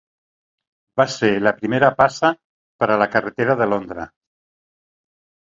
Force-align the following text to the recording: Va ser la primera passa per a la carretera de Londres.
Va 1.01 1.05
ser 1.15 1.29
la 1.47 1.53
primera 1.57 1.89
passa 1.99 2.31
per 2.81 2.89
a 2.95 2.99
la 3.03 3.09
carretera 3.17 3.59
de 3.61 3.69
Londres. 3.75 4.11